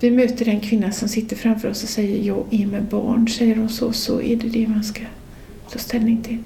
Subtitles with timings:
[0.00, 3.56] vi möter den kvinna som sitter framför oss och säger jag är med barn, säger
[3.56, 5.00] hon så, så är det det man ska
[5.72, 6.38] ta ställning till.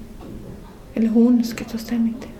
[0.93, 2.31] Eller hon ska ta ställning till.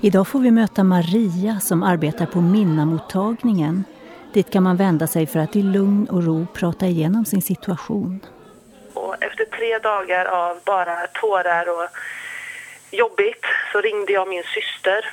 [0.00, 3.84] Idag får vi möta Maria som arbetar på Minnamottagningen.
[4.34, 8.20] Dit kan man vända sig för att i lugn och ro prata igenom sin situation.
[8.94, 11.88] Och efter tre dagar av bara tårar och
[12.90, 15.04] jobbigt så ringde jag min syster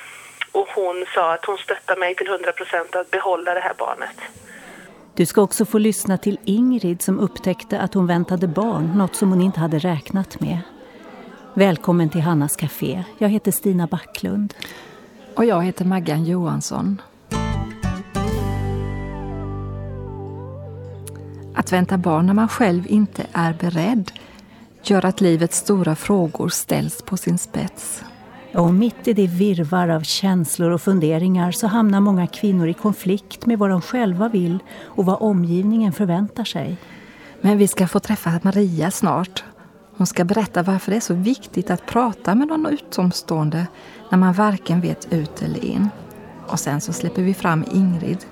[0.52, 4.18] och hon sa att hon stöttar mig till 100 procent att behålla det här barnet.
[5.18, 9.30] Du ska också få lyssna till Ingrid som upptäckte att hon väntade barn, något som
[9.30, 10.60] hon inte hade räknat med.
[11.54, 13.04] Välkommen till Hannas Café.
[13.18, 14.54] Jag heter Stina Backlund.
[15.36, 17.02] Och jag heter Maggan Johansson.
[21.56, 24.12] Att vänta barn när man själv inte är beredd
[24.84, 28.04] gör att livets stora frågor ställs på sin spets.
[28.58, 33.46] Och mitt i det virvar av känslor och funderingar så hamnar många kvinnor i konflikt
[33.46, 36.78] med vad de själva vill och vad omgivningen förväntar sig.
[37.42, 39.44] Men vi ska få träffa Maria snart.
[39.98, 43.68] Hon ska berätta varför det är så viktigt att prata med någon utomstående
[44.12, 45.90] när man varken vet ut eller in.
[46.48, 48.26] Och sen så släpper vi fram Ingrid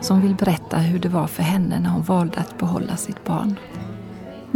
[0.00, 3.56] som vill berätta hur det var för henne när hon valde att behålla sitt barn.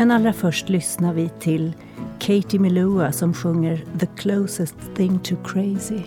[0.03, 1.73] Men allra först lyssnar vi till
[2.19, 6.03] Katie Melua som sjunger The closest thing to crazy.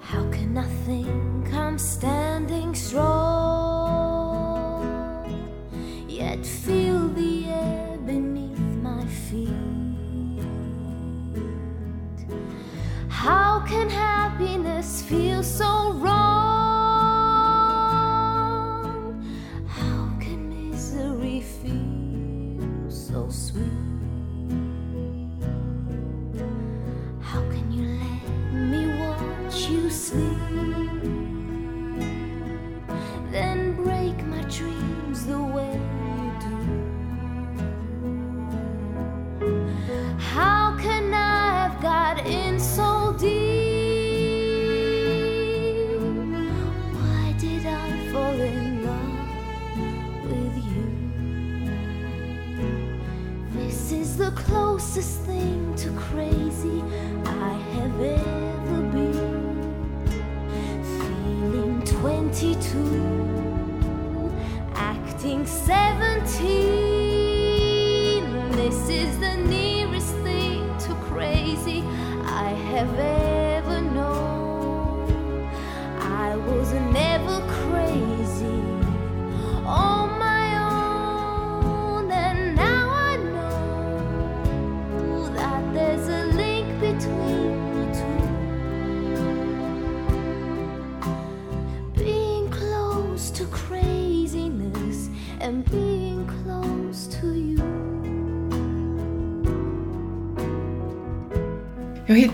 [0.00, 1.33] How can I think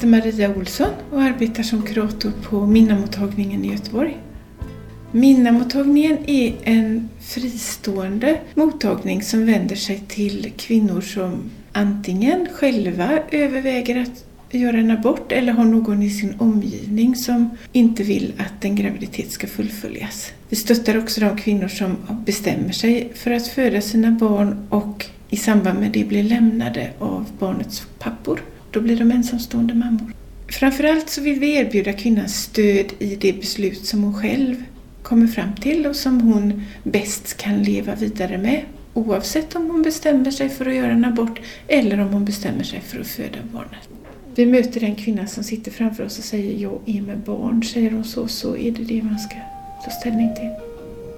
[0.01, 4.19] heter Maria Olsson och arbetar som kurator på Minnamottagningen i Göteborg.
[5.13, 14.25] Minnamottagningen är en fristående mottagning som vänder sig till kvinnor som antingen själva överväger att
[14.51, 19.31] göra en abort eller har någon i sin omgivning som inte vill att en graviditet
[19.31, 20.33] ska fullföljas.
[20.49, 21.97] Vi stöttar också de kvinnor som
[22.27, 27.27] bestämmer sig för att föda sina barn och i samband med det blir lämnade av
[27.39, 28.41] barnets pappor.
[28.71, 30.13] Då blir de ensamstående mammor.
[30.49, 34.65] Framförallt så vill vi erbjuda kvinnan stöd i det beslut som hon själv
[35.03, 38.63] kommer fram till och som hon bäst kan leva vidare med.
[38.95, 42.81] Oavsett om hon bestämmer sig för att göra en abort eller om hon bestämmer sig
[42.81, 43.89] för att föda barnet.
[44.35, 47.63] Vi möter den kvinna som sitter framför oss och säger jag är med barn.
[47.63, 49.37] Säger hon så, så är det det man ska
[49.85, 50.51] ta ställning till.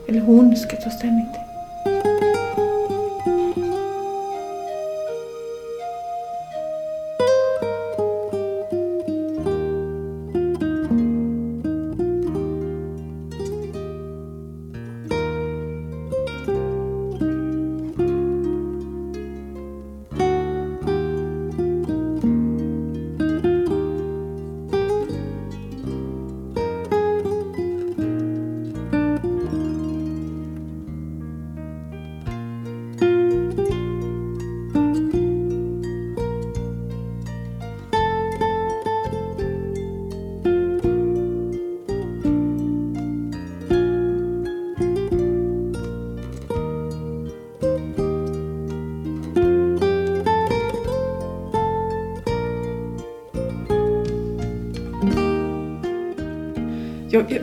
[0.08, 2.21] Eller hon ska ta ställning till.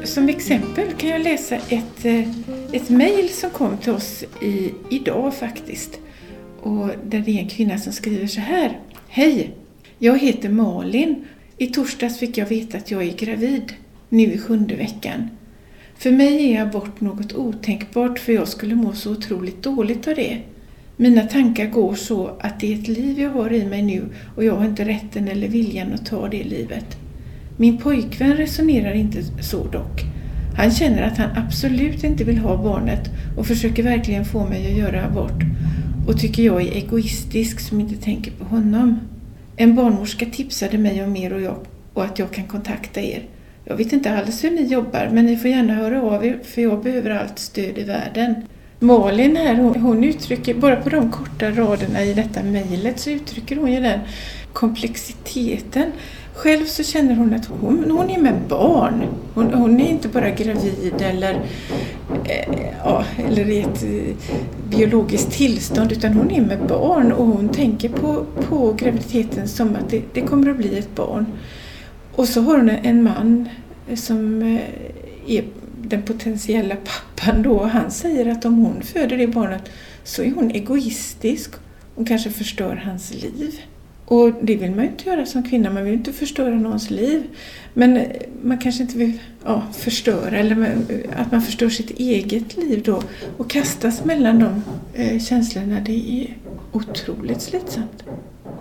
[0.03, 2.29] Som exempel kan jag läsa ett, eh,
[2.71, 5.99] ett mejl som kom till oss i, idag faktiskt.
[6.61, 8.79] Och där det är en kvinna som skriver så här.
[9.07, 9.55] Hej!
[9.99, 11.25] Jag heter Malin.
[11.57, 13.73] I torsdags fick jag veta att jag är gravid,
[14.09, 15.29] nu i sjunde veckan.
[15.97, 20.37] För mig är abort något otänkbart för jag skulle må så otroligt dåligt av det.
[20.95, 24.05] Mina tankar går så att det är ett liv jag har i mig nu
[24.35, 26.97] och jag har inte rätten eller viljan att ta det livet.
[27.61, 30.03] Min pojkvän resonerar inte så dock.
[30.57, 34.77] Han känner att han absolut inte vill ha barnet och försöker verkligen få mig att
[34.77, 35.43] göra abort
[36.07, 38.99] och tycker jag är egoistisk som inte tänker på honom.
[39.57, 41.57] En barnmorska tipsade mig om er och, jag,
[41.93, 43.23] och att jag kan kontakta er.
[43.65, 46.61] Jag vet inte alls hur ni jobbar men ni får gärna höra av er för
[46.61, 48.35] jag behöver allt stöd i världen.
[48.79, 53.55] Malin här, hon, hon uttrycker, bara på de korta raderna i detta mejlet så uttrycker
[53.55, 53.99] hon ju den
[54.53, 55.91] komplexiteten.
[56.39, 59.03] Själv så känner hon att hon, hon är med barn.
[59.33, 61.33] Hon, hon är inte bara gravid eller,
[62.25, 64.15] eh, ja, eller i ett eh,
[64.69, 69.89] biologiskt tillstånd utan hon är med barn och hon tänker på, på graviditeten som att
[69.89, 71.25] det, det kommer att bli ett barn.
[72.15, 73.49] Och så har hon en man
[73.95, 74.61] som eh,
[75.27, 75.43] är
[75.81, 77.63] den potentiella pappan då.
[77.63, 79.69] Han säger att om hon föder det barnet
[80.03, 81.51] så är hon egoistisk
[81.95, 83.59] och kanske förstör hans liv.
[84.09, 87.23] Och det vill man ju inte göra som kvinna, man vill inte förstöra någons liv.
[87.73, 88.05] Men eh,
[88.43, 93.03] man kanske inte vill ja, förstöra, eller eh, att man förstör sitt eget liv då
[93.37, 94.63] och kastas mellan de
[94.93, 96.37] eh, känslorna, det är
[96.71, 98.03] otroligt slitsamt.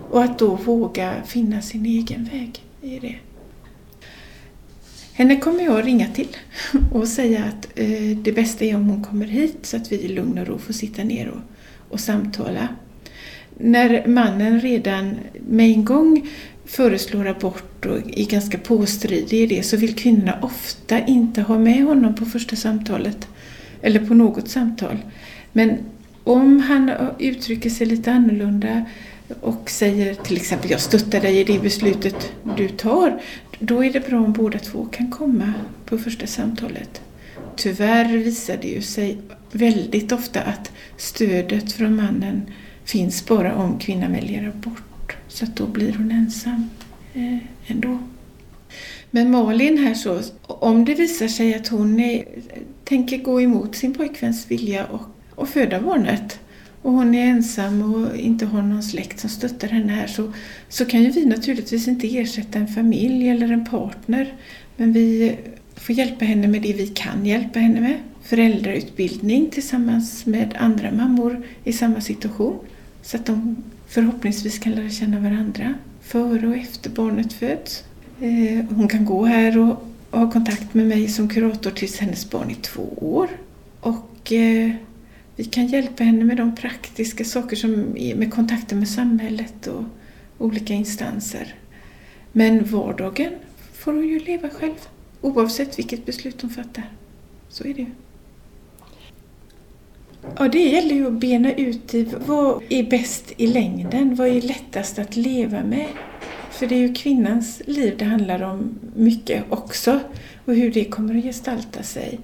[0.09, 3.15] Och att då våga finna sin egen väg i det.
[5.13, 6.37] Henne kommer jag ringa till
[6.93, 10.07] och säga att eh, det bästa är om hon kommer hit så att vi i
[10.07, 11.41] lugn och ro får sitta ner och,
[11.93, 12.67] och samtala.
[13.61, 15.15] När mannen redan
[15.47, 16.29] med en gång
[16.65, 21.83] föreslår abort och är ganska påstridig i det så vill kvinnorna ofta inte ha med
[21.83, 23.27] honom på första samtalet
[23.81, 24.97] eller på något samtal.
[25.51, 25.77] Men
[26.23, 28.85] om han uttrycker sig lite annorlunda
[29.41, 33.21] och säger till exempel jag stöttar dig i det beslutet du tar,
[33.59, 35.53] då är det bra om båda två kan komma
[35.85, 37.01] på första samtalet.
[37.55, 39.17] Tyvärr visar det ju sig
[39.51, 42.41] väldigt ofta att stödet från mannen
[42.91, 45.17] finns bara om kvinnan väljer abort.
[45.27, 46.69] Så att då blir hon ensam
[47.13, 47.37] eh,
[47.67, 47.99] ändå.
[49.11, 52.25] Men Malin här så, om det visar sig att hon är,
[52.83, 55.01] tänker gå emot sin pojkväns vilja och,
[55.35, 56.39] och föda barnet
[56.81, 60.33] och hon är ensam och inte har någon släkt som stöttar henne här så,
[60.69, 64.33] så kan ju vi naturligtvis inte ersätta en familj eller en partner.
[64.77, 65.35] Men vi
[65.75, 67.97] får hjälpa henne med det vi kan hjälpa henne med.
[68.23, 72.59] Föräldrautbildning tillsammans med andra mammor i samma situation.
[73.01, 73.55] Så att de
[73.87, 77.83] förhoppningsvis kan lära känna varandra före och efter barnet föds.
[78.21, 82.49] Eh, hon kan gå här och ha kontakt med mig som kurator tills hennes barn
[82.49, 83.27] är två år.
[83.79, 84.71] Och eh,
[85.35, 89.83] vi kan hjälpa henne med de praktiska saker som är med kontakten med samhället och
[90.37, 91.55] olika instanser.
[92.31, 93.33] Men vardagen
[93.73, 94.87] får hon ju leva själv
[95.21, 96.89] oavsett vilket beslut hon fattar.
[97.49, 97.87] Så är det ju.
[100.37, 104.15] Ja, det gäller ju att bena ut i vad är bäst i längden?
[104.15, 105.87] Vad är lättast att leva med?
[106.51, 109.99] För det är ju kvinnans liv det handlar om mycket också
[110.45, 112.19] och hur det kommer att gestalta sig.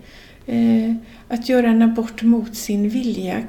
[0.46, 0.94] Eh,
[1.28, 3.44] att göra en abort mot sin vilja.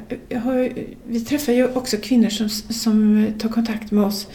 [1.06, 4.28] Vi träffar ju också kvinnor som, som tar kontakt med oss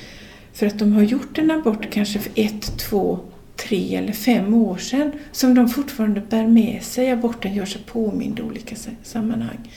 [0.53, 3.19] för att de har gjort en abort kanske för ett, två,
[3.55, 7.11] tre eller fem år sedan som de fortfarande bär med sig.
[7.11, 9.71] Aborten gör sig påmind i olika sammanhang.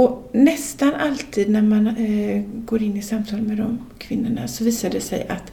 [0.00, 4.90] Och nästan alltid när man eh, går in i samtal med de kvinnorna så visar
[4.90, 5.52] det sig att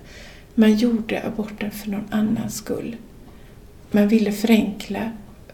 [0.56, 2.96] man gjorde aborten för någon annans skull.
[3.92, 5.12] Man ville förenkla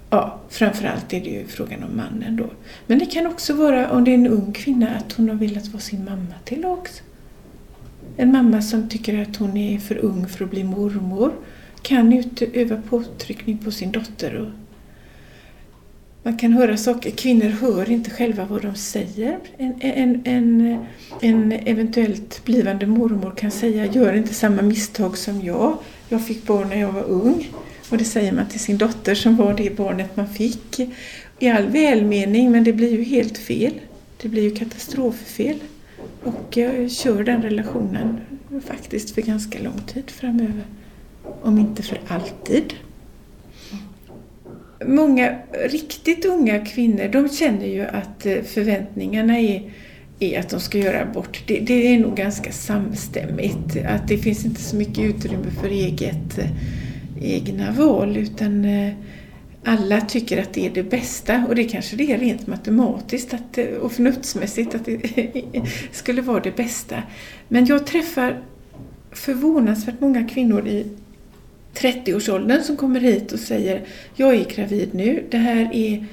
[0.10, 2.50] Ja, framförallt är det ju frågan om mannen då.
[2.88, 5.68] Men det kan också vara, om det är en ung kvinna, att hon har velat
[5.68, 7.02] vara sin mamma till lags.
[8.18, 11.34] En mamma som tycker att hon är för ung för att bli mormor
[11.82, 14.36] kan utöva påtryckning på sin dotter.
[14.36, 14.63] Och
[16.24, 19.40] man kan höra saker, kvinnor hör inte själva vad de säger.
[19.58, 20.78] En, en, en,
[21.22, 25.78] en eventuellt blivande mormor kan säga, gör inte samma misstag som jag.
[26.10, 27.50] Jag fick barn när jag var ung.
[27.90, 30.80] Och det säger man till sin dotter som var det barnet man fick.
[31.40, 33.74] I all välmening, men det blir ju helt fel.
[34.22, 35.60] Det blir ju katastroffel.
[36.24, 38.20] Och jag kör den relationen
[38.66, 40.64] faktiskt för ganska lång tid framöver.
[41.42, 42.74] Om inte för alltid.
[44.88, 45.36] Många
[45.70, 49.72] riktigt unga kvinnor de känner ju att eh, förväntningarna är,
[50.20, 51.44] är att de ska göra abort.
[51.48, 53.78] Det, det är nog ganska samstämmigt.
[53.88, 56.50] Att det finns inte så mycket utrymme för eget eh,
[57.22, 58.94] egna val utan eh,
[59.66, 63.58] alla tycker att det är det bästa och det kanske det är rent matematiskt att,
[63.82, 65.02] och förnuftsmässigt att det
[65.92, 67.04] skulle vara det bästa.
[67.48, 68.44] Men jag träffar
[69.12, 70.88] förvånansvärt många kvinnor i
[71.76, 73.82] 30-årsåldern som kommer hit och säger
[74.16, 76.06] jag är gravid nu, det här är,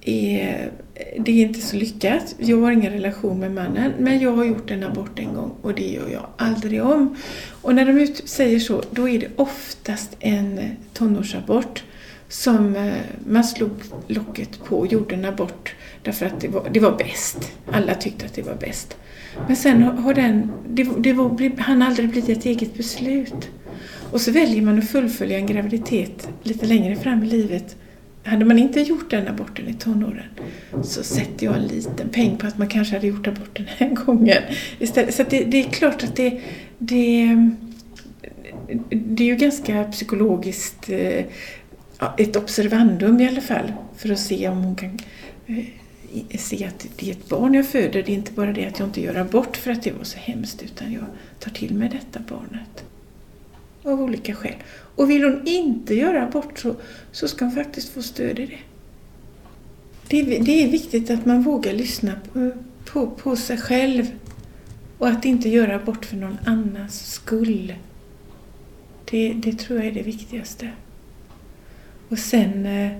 [0.00, 0.70] är,
[1.18, 4.70] det är inte så lyckat, jag har ingen relation med mannen men jag har gjort
[4.70, 7.16] en abort en gång och det gör jag aldrig om.
[7.62, 10.60] Och när de säger så, då är det oftast en
[10.92, 11.82] tonårsabort
[12.28, 12.92] som eh,
[13.26, 13.70] man slog
[14.06, 17.52] locket på och gjorde en abort därför att det var, det var bäst.
[17.72, 18.96] Alla tyckte att det var bäst.
[19.46, 23.50] Men sen har den, det, det var, han aldrig blivit ett eget beslut.
[24.12, 27.76] Och så väljer man att fullfölja en graviditet lite längre fram i livet.
[28.24, 30.26] Hade man inte gjort den aborten i tonåren
[30.82, 34.04] så sätter jag en liten peng på att man kanske hade gjort aborten den här
[34.04, 34.42] gången.
[34.78, 35.14] Istället.
[35.14, 36.40] Så det, det, är klart att det,
[36.78, 37.36] det,
[38.90, 41.24] det är ju ganska psykologiskt eh,
[42.16, 44.98] ett observandum i alla fall för att se om hon kan
[45.46, 48.02] eh, se att det är ett barn jag föder.
[48.02, 50.18] Det är inte bara det att jag inte gör abort för att det var så
[50.18, 51.04] hemskt utan jag
[51.40, 52.84] tar till mig detta barnet.
[53.82, 54.54] Av olika skäl.
[54.94, 56.74] Och vill hon inte göra abort så,
[57.12, 58.58] så ska hon faktiskt få stöd i det.
[60.08, 62.50] Det är, det är viktigt att man vågar lyssna på,
[62.84, 64.06] på, på sig själv
[64.98, 67.74] och att inte göra abort för någon annans skull.
[69.10, 70.70] Det, det tror jag är det viktigaste.
[72.08, 72.92] Och sen eh,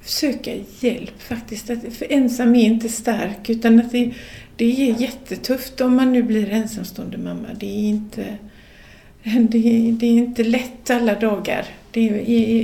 [0.00, 1.70] söka hjälp faktiskt.
[1.70, 4.14] Att, för ensam är inte stark utan att det,
[4.56, 7.48] det är jättetufft om man nu blir ensamstående mamma.
[7.60, 8.38] Det är inte,
[9.24, 11.64] det, det är inte lätt alla dagar.
[11.90, 12.14] Det är,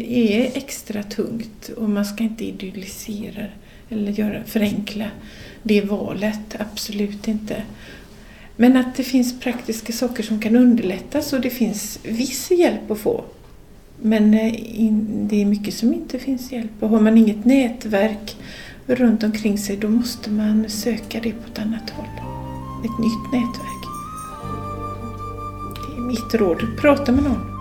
[0.07, 3.47] är, extra tungt och man ska inte idyllisera
[3.89, 5.05] eller göra, förenkla
[5.63, 6.57] det valet.
[6.59, 7.63] Absolut inte.
[8.57, 12.99] Men att det finns praktiska saker som kan underlättas och det finns viss hjälp att
[12.99, 13.25] få.
[14.03, 14.53] Men eh,
[15.03, 18.37] det är mycket som inte finns hjälp och har man inget nätverk
[18.87, 22.07] runt omkring sig då måste man söka det på ett annat håll.
[22.85, 23.78] Ett nytt nätverk.
[26.09, 26.67] Mitt råd.
[26.81, 27.58] Prata med någon.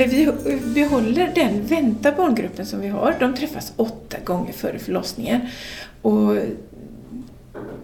[0.00, 3.16] Eller vi behåller den vänta barngruppen som vi har.
[3.20, 5.40] De träffas åtta gånger före förlossningen.
[6.02, 6.36] Och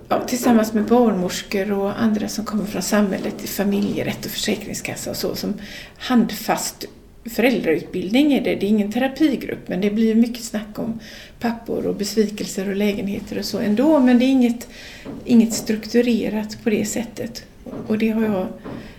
[0.09, 5.35] ja, tillsammans med barnmorskor och andra som kommer från samhället, familjerätt och försäkringskassa och så,
[5.35, 5.54] som
[5.97, 6.85] handfast
[7.25, 8.54] föräldrautbildning är det.
[8.54, 11.00] Det är ingen terapigrupp men det blir mycket snack om
[11.40, 14.00] pappor och besvikelser och lägenheter och så ändå.
[14.00, 14.68] Men det är inget,
[15.25, 17.44] inget strukturerat på det sättet.
[17.87, 18.47] Och det har jag,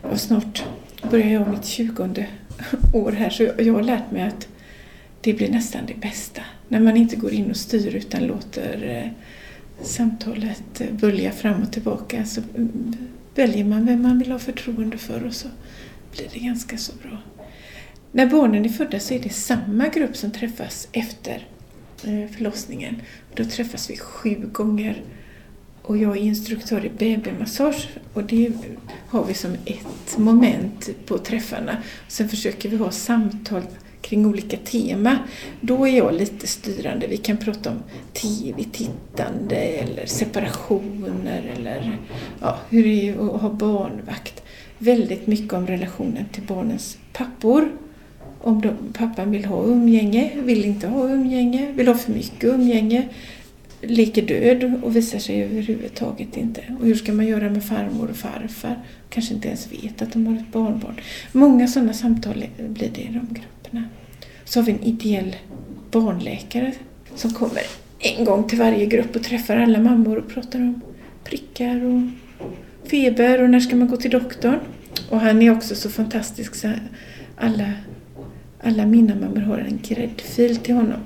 [0.02, 0.64] och snart
[1.12, 2.26] börjar jag mitt tjugonde
[2.94, 4.48] år här så jag har lärt mig att
[5.22, 6.42] det blir nästan det bästa.
[6.68, 9.12] När man inte går in och styr utan låter eh,
[9.86, 12.96] samtalet eh, bölja fram och tillbaka så mm,
[13.36, 15.48] väljer man vem man vill ha förtroende för och så
[16.16, 17.18] blir det ganska så bra.
[18.12, 21.48] När barnen är födda så är det samma grupp som träffas efter
[22.04, 23.02] eh, förlossningen.
[23.34, 25.02] Då träffas vi sju gånger
[25.86, 28.51] och jag är instruktör i BB-massage och det
[29.08, 31.77] har vi som ett moment på träffarna.
[32.08, 33.62] Sen försöker vi ha samtal
[34.01, 35.18] kring olika tema.
[35.62, 37.08] Då är jag lite styrande.
[37.08, 41.98] Vi kan prata om tv-tittande eller separationer eller
[42.42, 44.44] ja, hur det är att ha barnvakt.
[44.77, 47.72] Väldigt mycket om relationen till barnens pappor.
[48.42, 53.10] Om de, pappan vill ha umgänge, vill inte ha umgänge, vill ha för mycket umgänge
[53.88, 56.62] leker död och visar sig överhuvudtaget inte.
[56.80, 58.80] Och hur ska man göra med farmor och farfar?
[59.10, 60.96] Kanske inte ens vet att de har ett barnbarn.
[61.32, 63.84] Många sådana samtal blir det i de grupperna.
[64.46, 65.36] Så har vi en ideell
[65.92, 66.72] barnläkare
[67.15, 67.62] som kommer
[68.00, 70.82] en gång till varje grupp och träffar alla mammor och pratar om
[71.24, 72.01] prickar och
[72.89, 74.60] feber och när ska man gå till doktorn.
[75.10, 76.70] Och han är också så fantastisk så
[77.38, 77.72] alla
[78.65, 81.00] Alla mina mammor har en gräddfil till honom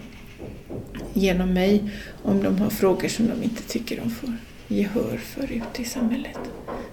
[1.14, 1.84] genom mig
[2.24, 4.34] om de har frågor som de inte tycker de får
[4.68, 6.40] gehör för ute i samhället.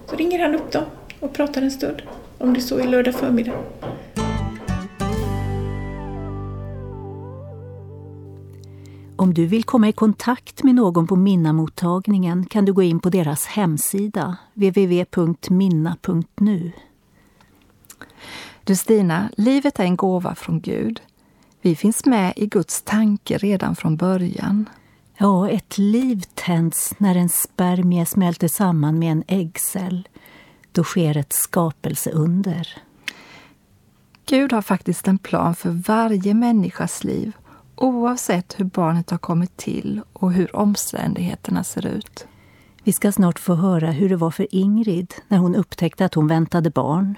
[0.09, 0.85] Så ringer han upp dem
[1.19, 2.01] och pratar en stund,
[2.37, 3.63] om det så är lördag förmiddag.
[9.15, 13.09] Om du vill komma i kontakt med någon på Minnamottagningen kan du gå in på
[13.09, 15.91] deras hemsida www.minna.nu.
[18.63, 21.01] Du Stina, livet är en gåva från Gud.
[21.61, 24.69] Vi finns med i Guds tanke redan från början.
[25.19, 30.07] Ja, ett liv tänds när en spermie smälter samman med en äggcell.
[30.71, 32.81] Då sker ett skapelseunder.
[34.25, 37.31] Gud har faktiskt en plan för varje människas liv
[37.75, 42.27] oavsett hur barnet har kommit till och hur omständigheterna ser ut.
[42.83, 46.27] Vi ska snart få höra hur det var för Ingrid när hon upptäckte att hon
[46.27, 47.17] väntade barn.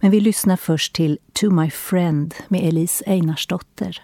[0.00, 4.02] Men vi lyssnar först till To My Friend med Elise Einarsdotter.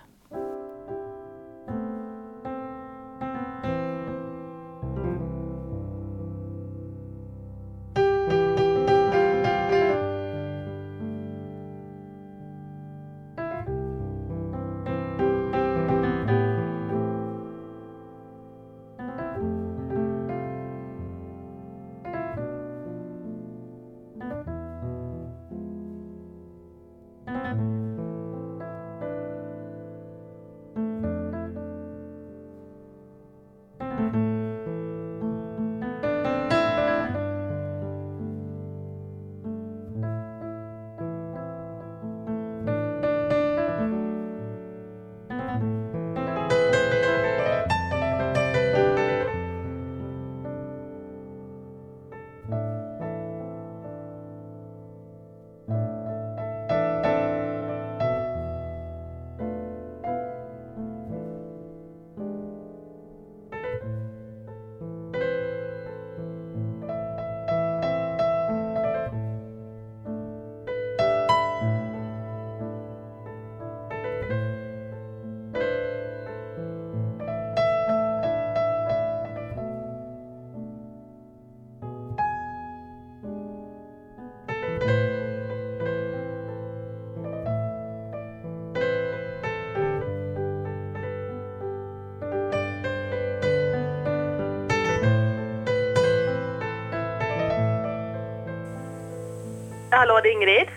[100.17, 100.69] Hallå, det Ingrid.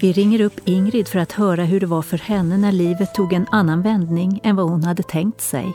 [0.00, 3.32] Vi ringer upp Ingrid för att höra hur det var för henne när livet tog
[3.32, 5.66] en annan vändning än vad hon hade tänkt sig.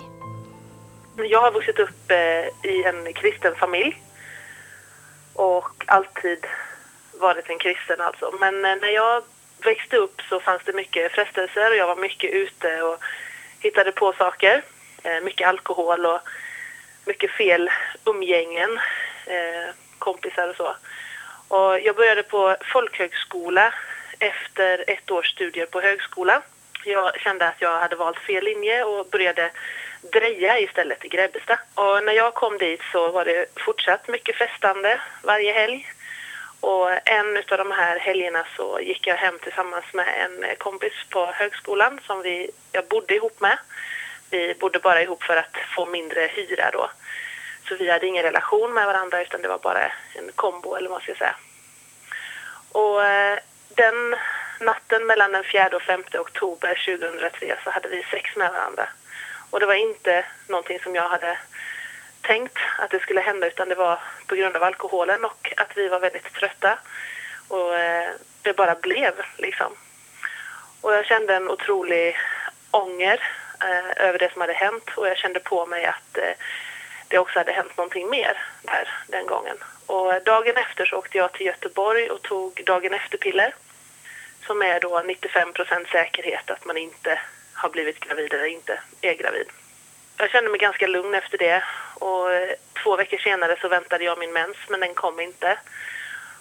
[1.17, 4.01] Jag har vuxit upp eh, i en kristen familj
[5.33, 6.45] och alltid
[7.19, 8.31] varit en kristen alltså.
[8.39, 9.23] Men eh, när jag
[9.63, 12.97] växte upp så fanns det mycket frestelser och jag var mycket ute och
[13.59, 14.63] hittade på saker.
[15.03, 16.19] Eh, mycket alkohol och
[17.05, 17.69] mycket fel
[18.05, 18.79] umgängen,
[19.99, 20.75] kompisar och så.
[21.47, 23.73] Och jag började på folkhögskola
[24.19, 26.41] efter ett års studier på högskola.
[26.85, 29.51] Jag kände att jag hade valt fel linje och började
[30.11, 31.59] dreja istället i Grebbestad.
[31.75, 35.87] Och när jag kom dit så var det fortsatt mycket festande varje helg.
[36.59, 41.25] Och en av de här helgerna så gick jag hem tillsammans med en kompis på
[41.25, 43.57] högskolan som vi, jag bodde ihop med.
[44.29, 46.89] Vi bodde bara ihop för att få mindre hyra då.
[47.67, 50.95] Så vi hade ingen relation med varandra utan det var bara en kombo eller vad
[50.95, 51.35] man ska säga.
[52.71, 53.39] Och eh,
[53.75, 54.15] den
[54.59, 58.89] natten mellan den 4 och 5 oktober 2003 så hade vi sex med varandra.
[59.49, 61.37] Och det var inte någonting som jag hade
[62.21, 65.87] tänkt att det skulle hända utan det var på grund av alkoholen och att vi
[65.87, 66.79] var väldigt trötta.
[67.47, 68.09] Och eh,
[68.41, 69.75] det bara blev liksom.
[70.81, 72.17] Och jag kände en otrolig
[72.71, 73.23] ånger
[73.61, 76.33] eh, över det som hade hänt och jag kände på mig att eh,
[77.07, 79.57] det också hade hänt någonting mer där den gången.
[79.85, 83.53] Och dagen efter så åkte jag till Göteborg och tog dagen efter-piller
[84.45, 87.19] som är då 95% säkerhet att man inte
[87.53, 89.47] har blivit gravid eller inte är gravid.
[90.17, 91.63] Jag kände mig ganska lugn efter det
[91.95, 92.49] och eh,
[92.83, 95.57] två veckor senare så väntade jag min mens men den kom inte.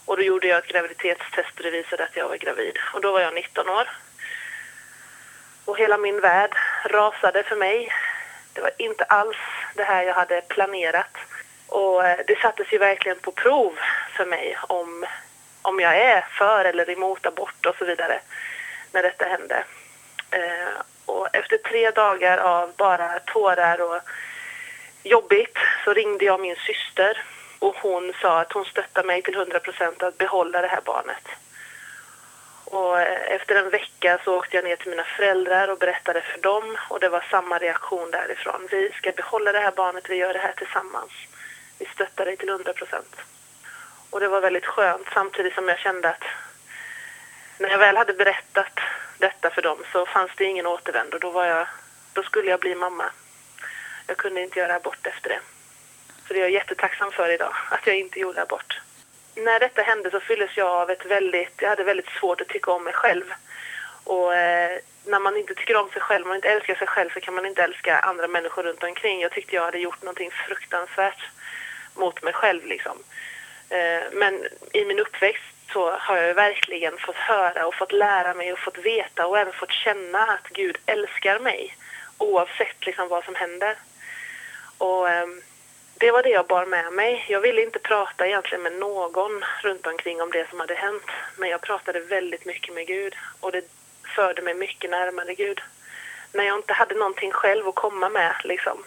[0.05, 2.79] Och då gjorde jag ett graviditetstest och det visade att jag var gravid.
[2.95, 3.89] Och då var jag 19 år.
[5.65, 7.93] Och hela min värld rasade för mig.
[8.55, 9.37] Det var inte alls
[9.75, 11.17] det här jag hade planerat.
[11.69, 13.79] Och eh, det sattes ju verkligen på prov
[14.17, 15.07] för mig om,
[15.63, 18.21] om jag är för eller emot abort och så vidare
[18.93, 19.65] när detta hände.
[20.31, 24.01] Eh, och efter tre dagar av bara tårar och
[25.03, 27.23] jobbigt så ringde jag min syster
[27.59, 31.29] och hon sa att hon stöttar mig till 100 procent att behålla det här barnet.
[32.75, 36.41] Och eh, efter en vecka så åkte jag ner till mina föräldrar och berättade för
[36.41, 38.69] dem och det var samma reaktion därifrån.
[38.71, 41.13] Vi ska behålla det här barnet, vi gör det här tillsammans.
[41.79, 43.17] Vi stöttar dig till 100 procent.
[44.11, 46.25] Och det var väldigt skönt samtidigt som jag kände att
[47.59, 48.81] när jag väl hade berättat
[49.19, 51.19] detta för dem så fanns det ingen återvändo.
[51.19, 51.67] Då, var jag,
[52.13, 53.11] då skulle jag bli mamma.
[54.07, 55.41] Jag kunde inte göra abort efter det.
[56.27, 58.81] Så det är jag jättetacksam för idag, att jag inte gjorde abort.
[59.37, 62.71] När detta hände så fylldes jag av ett väldigt, jag hade väldigt svårt att tycka
[62.71, 63.25] om mig själv.
[64.05, 67.21] Och eh, när man inte tycker om sig själv, man inte älskar sig själv så
[67.21, 69.21] kan man inte älska andra människor runt omkring.
[69.21, 71.23] Jag tyckte jag hade gjort någonting fruktansvärt
[71.95, 72.99] mot mig själv liksom.
[73.69, 78.53] Eh, men i min uppväxt så har jag verkligen fått höra och fått lära mig
[78.53, 81.77] och fått veta och även fått känna att Gud älskar mig
[82.19, 83.77] oavsett liksom vad som händer.
[84.79, 85.27] Och eh,
[85.99, 87.25] det var det jag bar med mig.
[87.29, 91.11] Jag ville inte prata egentligen med någon runt omkring om det som hade hänt.
[91.39, 93.65] Men jag pratade väldigt mycket med Gud och det
[94.17, 95.61] förde mig mycket närmare Gud.
[96.33, 98.85] När jag inte hade någonting själv att komma med liksom.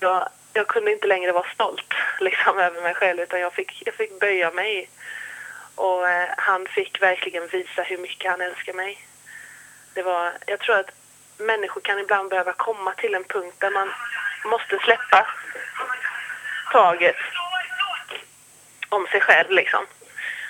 [0.00, 3.94] Jag, jag kunde inte längre vara stolt liksom, över mig själv utan jag fick, jag
[3.94, 4.90] fick böja mig.
[5.74, 9.06] Och eh, han fick verkligen visa hur mycket han älskar mig.
[9.94, 10.90] Det var, jag tror att
[11.38, 13.88] människor kan ibland behöva komma till en punkt där man
[14.44, 15.26] måste släppa
[16.74, 17.16] taget
[18.88, 19.86] om sig själv liksom.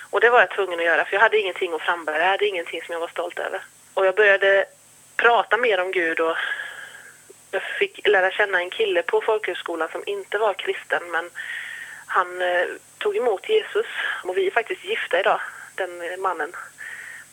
[0.09, 2.47] Och det var jag tvungen att göra för jag hade ingenting att frambära, jag hade
[2.47, 3.61] ingenting som jag var stolt över.
[3.93, 4.65] Och jag började
[5.17, 6.37] prata mer om Gud och
[7.51, 11.29] jag fick lära känna en kille på folkhögskolan som inte var kristen men
[12.07, 12.65] han eh,
[12.97, 13.85] tog emot Jesus
[14.23, 15.41] och vi är faktiskt gifta idag,
[15.75, 16.51] den eh, mannen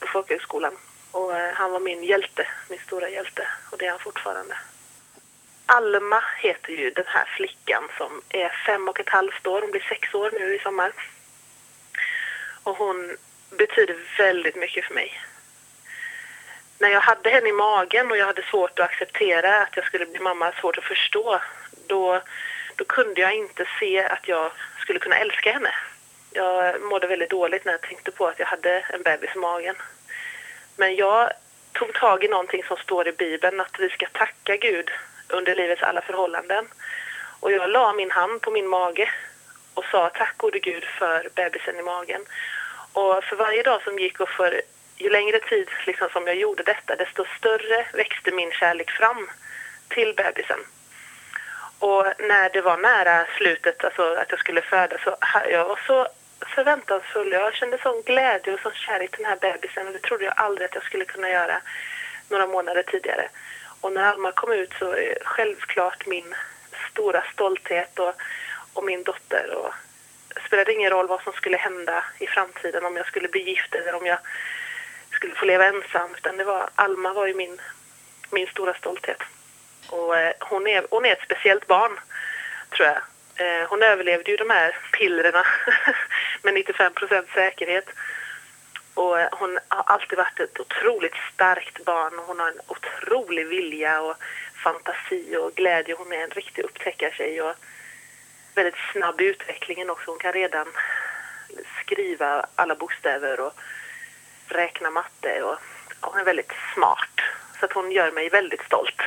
[0.00, 0.76] på folkhögskolan.
[1.12, 4.55] Och eh, han var min hjälte, min stora hjälte och det är han fortfarande.
[5.75, 9.61] Alma heter ju den här flickan som är fem och ett halvt år.
[9.61, 10.93] Hon blir sex år nu i sommar.
[12.63, 13.17] Och hon
[13.51, 15.21] betyder väldigt mycket för mig.
[16.79, 20.07] När jag hade henne i magen och jag hade svårt att acceptera att jag skulle
[20.07, 21.41] bli mamma, svårt att förstå,
[21.87, 22.23] då,
[22.77, 25.75] då kunde jag inte se att jag skulle kunna älska henne.
[26.33, 29.77] Jag mådde väldigt dåligt när jag tänkte på att jag hade en bebis i magen.
[30.77, 31.31] Men jag
[31.73, 34.91] tog tag i någonting som står i Bibeln, att vi ska tacka Gud
[35.33, 36.68] under livets alla förhållanden.
[37.40, 39.11] Och jag la min hand på min mage
[39.75, 42.25] och sa tack gode Gud för bebisen i magen.
[42.92, 44.62] Och för varje dag som gick och för
[44.97, 49.31] ju längre tid liksom som jag gjorde detta desto större växte min kärlek fram
[49.88, 50.59] till bebisen.
[51.79, 55.16] Och när det var nära slutet, alltså att jag skulle föda, så
[55.51, 56.09] jag var så
[56.55, 57.33] förväntansfull.
[57.33, 60.35] Jag kände sån glädje och sån kärlek till den här bebisen och det trodde jag
[60.37, 61.61] aldrig att jag skulle kunna göra
[62.29, 63.29] några månader tidigare.
[63.83, 66.35] Och när Alma kom ut så är självklart min
[66.90, 68.14] stora stolthet och,
[68.73, 69.55] och min dotter.
[69.55, 69.73] Och
[70.35, 73.75] det spelade ingen roll vad som skulle hända i framtiden, om jag skulle bli gift
[73.75, 74.18] eller om jag
[75.11, 76.14] skulle få leva ensam.
[76.16, 77.61] Utan det var, Alma var ju min,
[78.31, 79.23] min stora stolthet.
[79.88, 82.01] Och eh, hon, är, hon är ett speciellt barn,
[82.77, 82.99] tror jag.
[83.37, 85.45] Eh, hon överlevde ju de här pillerna
[86.42, 87.88] med 95 procents säkerhet.
[88.94, 93.46] Och eh, hon har alltid varit ett otroligt starkt barn och hon har en otrolig
[93.46, 94.16] vilja och
[94.64, 95.94] fantasi och glädje.
[95.98, 97.55] Hon är en riktig upptäckartjej och
[98.55, 100.11] väldigt snabb i utvecklingen också.
[100.11, 100.66] Hon kan redan
[101.81, 103.52] skriva alla bokstäver och
[104.46, 105.59] räkna matte och
[106.00, 107.20] hon är väldigt smart.
[107.61, 109.02] Så att hon gör mig väldigt stolt.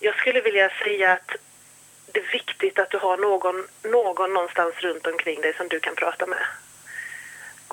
[0.00, 1.30] Jag skulle vilja säga att
[2.12, 5.94] det är viktigt att du har någon, någon någonstans runt omkring dig som du kan
[5.94, 6.46] prata med.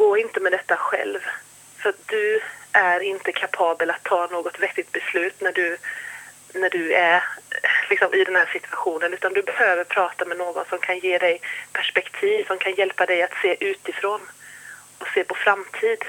[0.02, 1.20] Gå inte med detta själv.
[1.78, 5.78] För du är inte kapabel att ta något vettigt beslut när du,
[6.54, 9.14] när du är eh, liksom, i den här situationen.
[9.14, 11.42] Utan du behöver prata med någon som kan ge dig
[11.74, 14.22] perspektiv, som kan hjälpa dig att se utifrån
[15.00, 16.06] och se på framtid.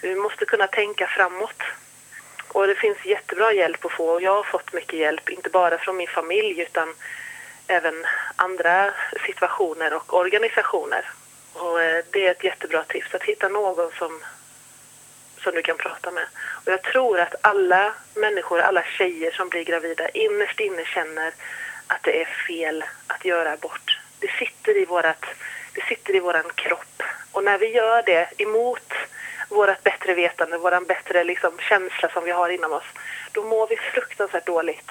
[0.00, 1.62] Du måste kunna tänka framåt.
[2.48, 5.78] Och det finns jättebra hjälp att få och jag har fått mycket hjälp, inte bara
[5.78, 6.94] från min familj utan
[7.66, 8.06] även
[8.36, 8.92] andra
[9.26, 11.04] situationer och organisationer.
[11.58, 14.20] Och eh, det är ett jättebra tips att hitta någon som,
[15.38, 16.26] som du kan prata med.
[16.64, 21.32] Och jag tror att alla människor, alla tjejer som blir gravida innerst inne känner
[21.86, 23.98] att det är fel att göra abort.
[24.18, 25.24] Det sitter i vårat,
[25.74, 27.02] det sitter i våran kropp.
[27.32, 28.92] Och när vi gör det emot
[29.48, 32.86] vårt bättre vetande, våran bättre liksom, känsla som vi har inom oss,
[33.32, 34.90] då mår vi fruktansvärt dåligt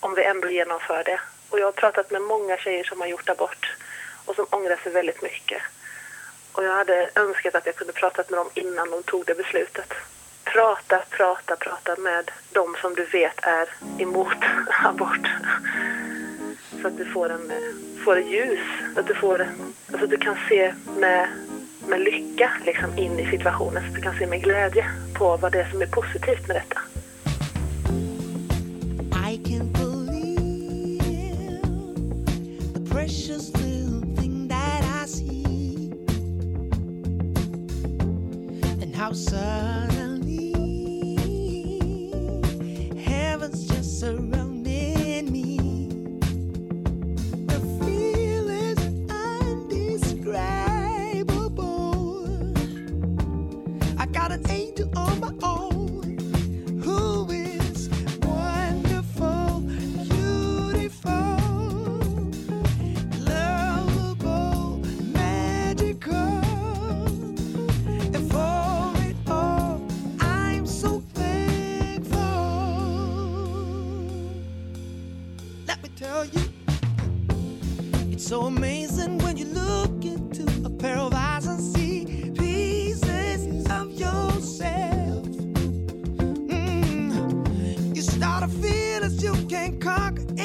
[0.00, 1.20] om vi ändå genomför det.
[1.50, 3.76] Och jag har pratat med många tjejer som har gjort abort
[4.24, 5.62] och som ångrar sig väldigt mycket.
[6.56, 9.92] Och jag hade önskat att jag kunde pratat med dem innan de tog det beslutet.
[10.44, 14.36] Prata, prata, prata med de som du vet är emot
[14.84, 15.28] abort.
[16.82, 17.52] Så att du får en,
[18.04, 18.60] får ett ljus,
[18.96, 19.48] att du, får,
[19.88, 21.28] alltså att du kan se med,
[21.88, 25.52] med lycka liksom in i situationen så att du kan se med glädje på vad
[25.52, 26.80] det är som är positivt med detta.
[29.30, 31.00] I can believe
[32.74, 33.75] the precious little
[39.06, 40.52] how suddenly
[42.98, 44.00] heaven's just
[88.48, 90.35] feelings you can't conquer.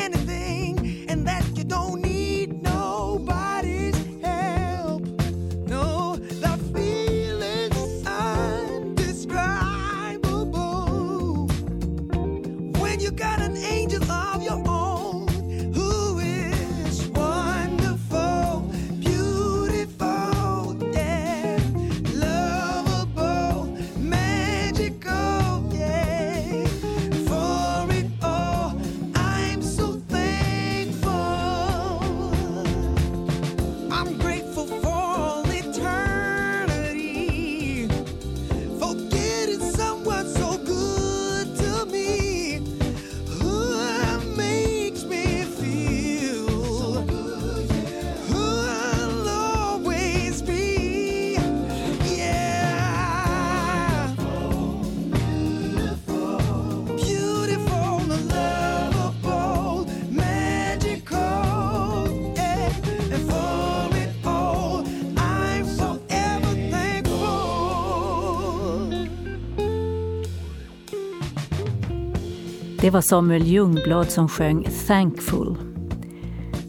[72.92, 75.56] Det var Samuel Ljungblad som sjöng Thankful.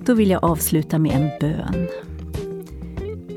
[0.04, 1.88] Då vill jag avsluta med en bön.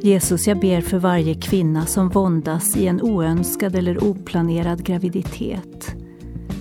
[0.01, 5.95] Jesus, jag ber för varje kvinna som våndas i en oönskad eller oplanerad graviditet.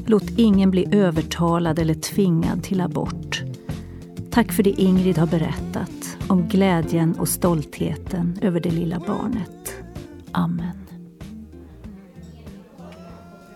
[0.07, 3.43] Låt ingen bli övertalad eller tvingad till abort.
[4.31, 9.75] Tack för det Ingrid har berättat om glädjen och stoltheten över det lilla barnet.
[10.33, 10.84] Amen.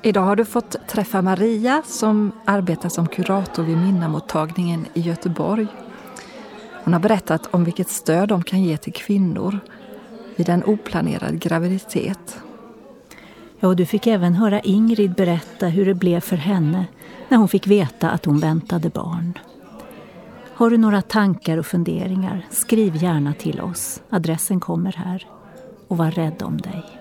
[0.09, 5.67] Idag har du fått träffa Maria som arbetar som kurator vid Minnamottagningen i Göteborg.
[6.85, 9.61] Hon har berättat om vilket stöd de kan ge till kvinnor
[10.37, 12.41] vid en oplanerad graviditet.
[13.61, 16.87] Ja, och du fick även höra Ingrid berätta hur det blev för henne
[17.29, 19.39] när hon fick veta att hon väntade barn.
[20.55, 24.03] Har du några tankar och funderingar, skriv gärna till oss.
[24.11, 25.27] Adressen kommer här.
[25.89, 26.98] Och var rädd om dig.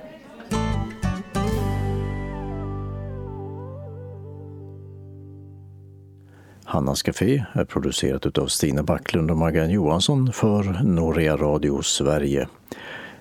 [6.70, 12.48] Hannas Café är producerat av Stina Backlund och Maggan Johansson för Norea Radio Sverige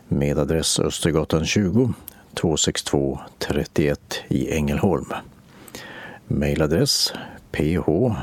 [0.08, 1.92] med adress Östergatan 20
[2.34, 5.04] 262 31 i Ängelholm.
[6.28, 7.12] Mailadress
[7.50, 8.16] ph